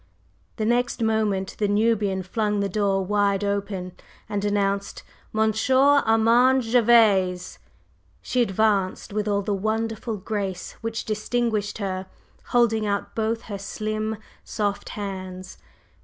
[0.55, 3.91] The next moment the Nubian flung the door wide open
[4.27, 7.59] and announced "Monsieur Armand Gervase!"
[8.19, 12.07] She advanced with all the wonderful grace which distinguished her,
[12.45, 15.59] holding out both her slim, soft hands.